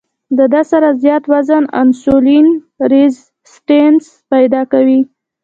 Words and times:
د 0.37 0.39
دې 0.53 0.63
سره 0.71 0.87
زيات 1.03 1.23
وزن 1.33 1.63
انسولين 1.81 2.45
ريزسټنس 2.91 4.03
پېدا 4.31 4.61
کوي 4.71 4.99